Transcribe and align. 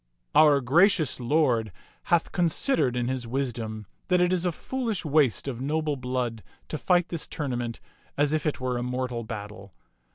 "Our 0.33 0.61
gracious 0.61 1.19
lord 1.19 1.71
hath 2.05 2.31
considered 2.31 2.95
in 2.95 3.07
his 3.07 3.27
wisdom 3.27 3.85
that 4.07 4.19
it 4.19 4.33
is 4.33 4.47
a 4.47 4.51
foolish 4.51 5.05
waste 5.05 5.47
of 5.47 5.61
noble 5.61 5.95
blood 5.95 6.41
to 6.69 6.79
fight 6.79 7.09
this 7.09 7.27
tournament 7.27 7.79
as 8.17 8.33
if 8.33 8.47
it 8.47 8.59
were 8.59 8.79
a 8.79 8.81
mortal 8.81 9.23
battle. 9.23 9.75